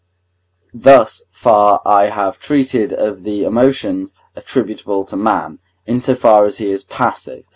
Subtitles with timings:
[0.73, 6.57] Thus far I have treated of the emotions attributable to man, in so far as
[6.57, 7.43] he is passive.